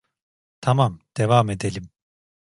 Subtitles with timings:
[0.61, 1.89] Tamam, devam edelim.